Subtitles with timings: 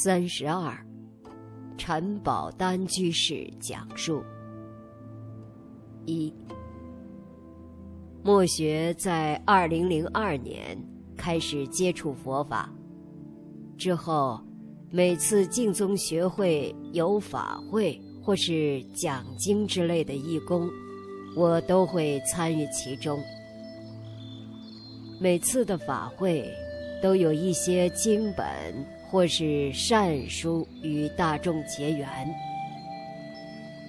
[0.00, 0.78] 三十二，
[1.76, 4.22] 陈宝丹居士讲述。
[6.06, 6.32] 一，
[8.22, 10.80] 墨学在二零零二年
[11.16, 12.72] 开始接触佛法，
[13.76, 14.40] 之后
[14.88, 20.70] 每次净宗学会有法会或是讲经之类的义工，
[21.34, 23.18] 我都会参与其中。
[25.20, 26.48] 每次的法会
[27.02, 28.46] 都有一些经本。
[29.10, 32.06] 或是善书与大众结缘，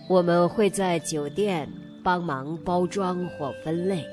[0.08, 1.70] 我们会在酒店
[2.02, 4.06] 帮忙包装或分类，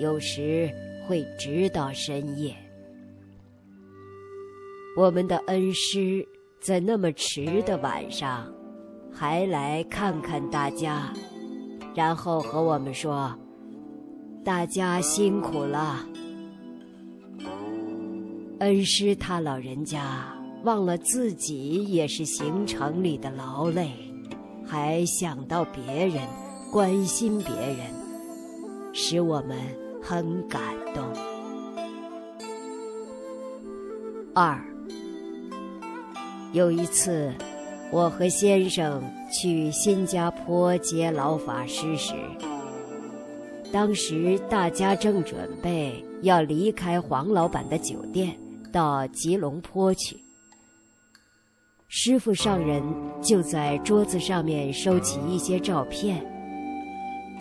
[0.00, 0.68] 有时
[1.06, 2.54] 会直到深夜。
[4.96, 6.26] 我们的恩师
[6.60, 8.52] 在那么迟的晚上
[9.12, 11.12] 还来看看大家，
[11.94, 13.32] 然后和我们说
[14.44, 16.04] ：“大家辛苦了。”
[18.60, 20.22] 恩师他老人家
[20.64, 23.90] 忘了自己也是行程里的劳累，
[24.66, 26.22] 还想到别人，
[26.70, 27.78] 关心别人，
[28.92, 29.56] 使我们
[30.02, 30.60] 很感
[30.94, 31.02] 动。
[34.34, 34.62] 二，
[36.52, 37.32] 有一次，
[37.90, 39.02] 我和先生
[39.32, 42.12] 去新加坡接老法师时，
[43.72, 48.36] 当时大家正准备要离开黄老板的酒店。
[48.70, 50.16] 到吉隆坡去，
[51.88, 52.82] 师傅上人
[53.20, 56.24] 就在桌子上面收起一些照片，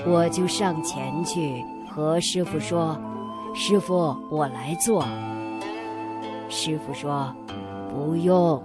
[0.06, 3.00] 我就上前去和师傅说
[3.54, 5.06] ：“师傅，我来做。”
[6.50, 7.34] 师傅说
[7.94, 8.62] ：“不用。”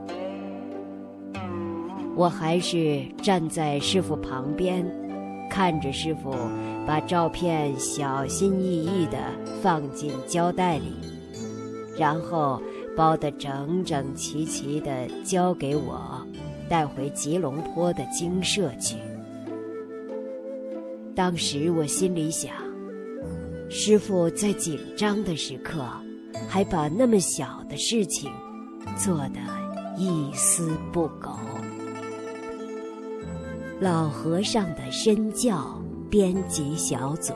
[2.17, 4.87] 我还是站在师傅旁边，
[5.51, 6.33] 看着师傅
[6.87, 9.19] 把照片小心翼翼地
[9.61, 10.93] 放进胶带里。
[11.99, 12.61] 然后
[12.97, 16.21] 包得整整齐齐的交给我，
[16.69, 18.97] 带回吉隆坡的精舍去。
[21.15, 22.53] 当时我心里想，
[23.71, 25.85] 师傅在紧张的时刻，
[26.49, 28.31] 还把那么小的事情
[28.97, 29.41] 做得
[29.97, 31.31] 一丝不苟。
[33.81, 35.81] 老和尚的身教
[36.11, 37.33] 编辑小组。